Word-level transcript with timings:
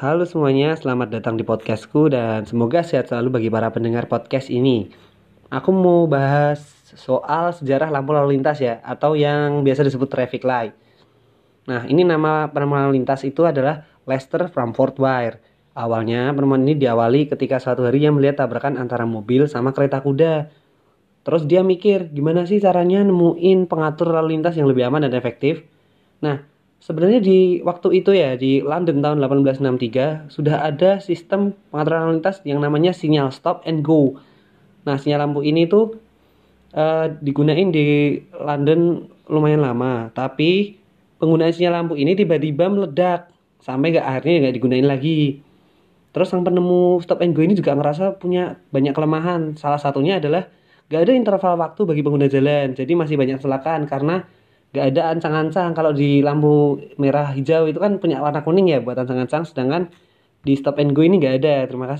Halo 0.00 0.24
semuanya, 0.24 0.72
selamat 0.80 1.12
datang 1.12 1.36
di 1.36 1.44
podcastku 1.44 2.08
dan 2.08 2.48
semoga 2.48 2.80
sehat 2.80 3.12
selalu 3.12 3.36
bagi 3.36 3.48
para 3.52 3.68
pendengar 3.68 4.08
podcast 4.08 4.48
ini. 4.48 4.88
Aku 5.52 5.76
mau 5.76 6.08
bahas 6.08 6.64
soal 6.96 7.52
sejarah 7.52 7.92
lampu 7.92 8.16
lalu 8.16 8.40
lintas 8.40 8.64
ya, 8.64 8.80
atau 8.80 9.12
yang 9.12 9.60
biasa 9.60 9.84
disebut 9.84 10.08
traffic 10.08 10.40
light. 10.40 10.72
Nah, 11.68 11.84
ini 11.84 12.00
nama 12.00 12.48
penemuan 12.48 12.88
lalu 12.88 12.96
lintas 12.96 13.28
itu 13.28 13.44
adalah 13.44 13.84
Lester 14.08 14.48
Framford 14.48 14.96
Wire. 14.96 15.36
Awalnya 15.76 16.32
penemuan 16.32 16.64
ini 16.64 16.80
diawali 16.80 17.28
ketika 17.28 17.60
suatu 17.60 17.84
hari 17.84 18.00
ia 18.00 18.08
melihat 18.08 18.40
tabrakan 18.40 18.80
antara 18.80 19.04
mobil 19.04 19.52
sama 19.52 19.76
kereta 19.76 20.00
kuda. 20.00 20.48
Terus 21.28 21.44
dia 21.44 21.60
mikir, 21.60 22.08
gimana 22.08 22.48
sih 22.48 22.56
caranya 22.56 23.04
nemuin 23.04 23.68
pengatur 23.68 24.16
lalu 24.16 24.40
lintas 24.40 24.56
yang 24.56 24.64
lebih 24.64 24.80
aman 24.88 25.04
dan 25.04 25.12
efektif? 25.12 25.60
Nah, 26.24 26.49
sebenarnya 26.80 27.20
di 27.20 27.60
waktu 27.60 28.00
itu 28.00 28.10
ya 28.16 28.34
di 28.34 28.64
London 28.64 29.04
tahun 29.04 29.20
1863 29.20 30.32
sudah 30.32 30.64
ada 30.64 30.98
sistem 30.98 31.52
pengaturan 31.68 32.08
lalu 32.08 32.12
lintas 32.18 32.40
yang 32.48 32.58
namanya 32.58 32.96
sinyal 32.96 33.28
stop 33.30 33.62
and 33.68 33.84
go. 33.84 34.16
Nah, 34.88 34.96
sinyal 34.96 35.28
lampu 35.28 35.44
ini 35.44 35.68
tuh 35.68 36.00
uh, 36.72 37.12
digunain 37.20 37.68
di 37.68 38.16
London 38.32 39.06
lumayan 39.28 39.60
lama, 39.60 40.08
tapi 40.16 40.80
penggunaan 41.20 41.52
sinyal 41.52 41.84
lampu 41.84 41.94
ini 42.00 42.16
tiba-tiba 42.16 42.66
meledak 42.72 43.28
sampai 43.60 43.92
gak 43.92 44.08
akhirnya 44.08 44.48
nggak 44.48 44.56
digunain 44.56 44.88
lagi. 44.88 45.44
Terus 46.10 46.32
sang 46.32 46.42
penemu 46.42 46.98
stop 47.04 47.22
and 47.22 47.36
go 47.36 47.44
ini 47.44 47.54
juga 47.54 47.76
ngerasa 47.76 48.18
punya 48.18 48.58
banyak 48.74 48.96
kelemahan. 48.96 49.54
Salah 49.54 49.78
satunya 49.78 50.18
adalah 50.18 50.48
gak 50.88 51.06
ada 51.06 51.12
interval 51.12 51.60
waktu 51.60 51.80
bagi 51.86 52.00
pengguna 52.02 52.26
jalan, 52.26 52.72
jadi 52.72 52.92
masih 52.96 53.20
banyak 53.20 53.36
kecelakaan 53.38 53.84
karena 53.84 54.24
gak 54.70 54.84
ada 54.94 55.02
ancang-ancang. 55.12 55.74
Kalau 55.74 55.90
di 55.90 56.22
lampu 56.22 56.78
merah 57.02 57.34
hijau 57.34 57.66
itu 57.66 57.78
kan 57.82 57.98
punya 57.98 58.22
warna 58.22 58.40
kuning 58.46 58.70
ya 58.70 58.78
buat 58.78 58.94
ancang-ancang. 59.02 59.42
Sedangkan 59.50 59.90
di 60.46 60.52
stop 60.54 60.78
and 60.78 60.94
go 60.94 61.02
ini 61.02 61.18
gak 61.18 61.42
ada. 61.42 61.66
Terima 61.66 61.86
kasih 61.90 61.98